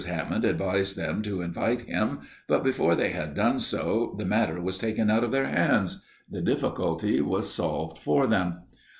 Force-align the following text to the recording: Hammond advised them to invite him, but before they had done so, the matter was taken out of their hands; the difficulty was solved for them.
Hammond 0.07 0.43
advised 0.45 0.97
them 0.97 1.21
to 1.21 1.43
invite 1.43 1.81
him, 1.81 2.21
but 2.47 2.63
before 2.63 2.95
they 2.95 3.09
had 3.11 3.35
done 3.35 3.59
so, 3.59 4.15
the 4.17 4.25
matter 4.25 4.59
was 4.59 4.79
taken 4.79 5.11
out 5.11 5.23
of 5.23 5.29
their 5.29 5.45
hands; 5.45 6.01
the 6.27 6.41
difficulty 6.41 7.21
was 7.21 7.53
solved 7.53 7.99
for 7.99 8.25
them. 8.25 8.61